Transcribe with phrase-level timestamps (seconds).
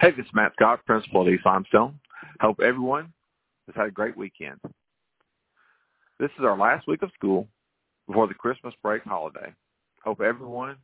[0.00, 1.98] Hey, this is Matt Scott, principal at East Limestone.
[2.40, 3.12] Hope everyone
[3.66, 4.60] has had a great weekend.
[6.20, 7.48] This is our last week of school
[8.06, 9.52] before the Christmas break holiday.
[10.04, 10.76] Hope everyone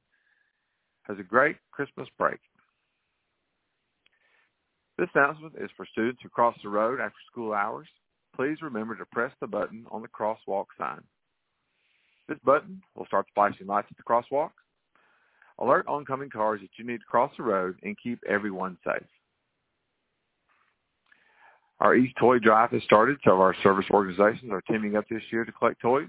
[1.05, 2.41] has a great Christmas break.
[4.99, 7.87] This announcement is for students who cross the road after school hours.
[8.35, 11.03] Please remember to press the button on the crosswalk sign.
[12.29, 14.51] This button will start the flashing lights at the crosswalk
[15.59, 19.07] alert oncoming cars that you need to cross the road, and keep everyone safe.
[21.81, 23.19] Our East Toy Drive has started.
[23.27, 26.09] Of our service organizations are teaming up this year to collect toys.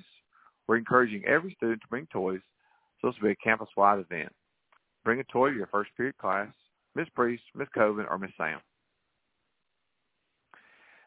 [0.68, 2.40] We're encouraging every student to bring toys,
[3.02, 4.32] so this will be a campus-wide event.
[5.04, 6.48] Bring a toy to your first period class,
[6.96, 8.60] Miss Priest, Miss Coven, or Miss Sam.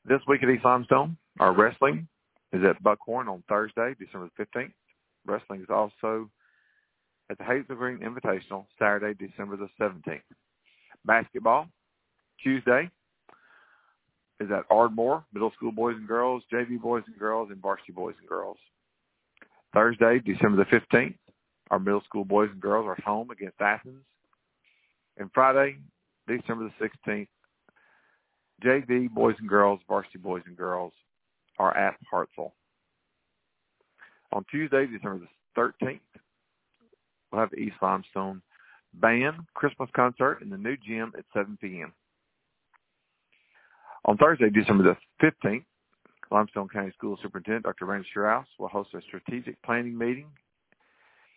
[0.04, 2.06] This week at East Limestone, our wrestling
[2.52, 4.72] is at Buckhorn on Thursday, December 15th.
[5.26, 6.30] Wrestling is also
[7.30, 10.20] at the Hazel Green Invitational Saturday, December the 17th.
[11.04, 11.68] Basketball,
[12.42, 12.90] Tuesday,
[14.40, 18.14] is at Ardmore, middle school boys and girls, JV boys and girls, and varsity boys
[18.20, 18.56] and girls.
[19.74, 21.16] Thursday, December the 15th,
[21.70, 24.04] our middle school boys and girls are home against Athens.
[25.18, 25.78] And Friday,
[26.26, 27.28] December the 16th,
[28.64, 30.92] JV boys and girls, varsity boys and girls
[31.58, 32.52] are at Hartselle.
[34.32, 35.20] On Tuesday, December
[35.56, 36.00] the 13th,
[37.30, 38.42] We'll have the East Limestone
[38.94, 41.92] Band Christmas concert in the new gym at 7 p.m.
[44.04, 45.64] On Thursday, December the 15th,
[46.30, 47.86] Limestone County School Superintendent Dr.
[47.86, 50.26] Randy Shearouse will host a strategic planning meeting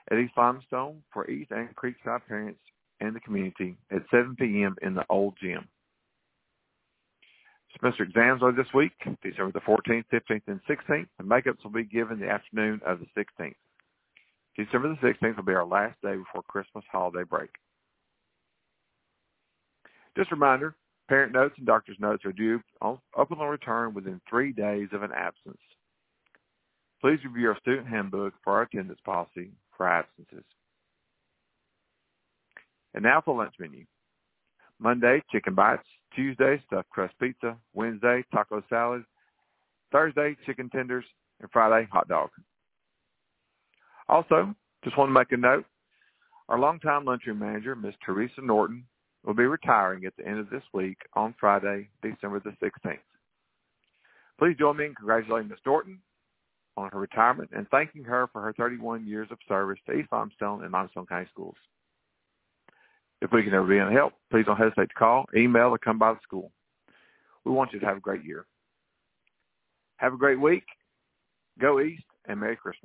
[0.10, 2.60] at East Limestone for East and Creekside parents
[3.00, 4.76] and the community at 7 p.m.
[4.82, 5.68] in the old gym.
[7.80, 8.92] Semester exams are this week,
[9.24, 11.08] December the 14th, 15th, and 16th.
[11.18, 13.56] The makeups will be given the afternoon of the 16th.
[14.58, 17.50] December the 16th will be our last day before Christmas holiday break.
[20.18, 20.76] Just a reminder,
[21.08, 25.04] parent notes and doctor's notes are due on, open on return within three days of
[25.04, 25.58] an absence.
[27.02, 30.44] Please review our student handbook for our attendance policy for absences.
[32.94, 33.86] And now for lunch menu.
[34.80, 35.84] Monday, chicken bites.
[36.16, 37.56] Tuesday, stuffed crust pizza.
[37.74, 39.04] Wednesday, taco salad.
[39.92, 41.06] Thursday, chicken tenders.
[41.40, 42.30] And Friday, hot dog.
[44.12, 45.66] Also, just want to make a note.
[46.50, 47.94] Our longtime lunchroom manager, Ms.
[48.06, 48.84] Teresa Norton,
[49.26, 52.98] will be retiring at the end of this week on Friday, December the 16th.
[54.38, 55.60] Please join me in congratulating Ms.
[55.66, 56.00] Norton
[56.76, 60.64] on her retirement and thanking her for her 31 years of service to East Limestone
[60.64, 61.56] and Limestone County Schools.
[63.22, 66.00] If we can ever be any help, please don't hesitate to call, email, or come
[66.00, 66.52] by the school.
[67.46, 68.46] We want you to have a great year.
[69.98, 70.64] Have a great week.
[71.60, 72.80] Go East and Merry Christmas.